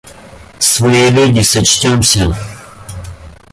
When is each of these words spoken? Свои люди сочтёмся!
Свои 0.57 1.11
люди 1.11 1.41
сочтёмся! 1.43 2.35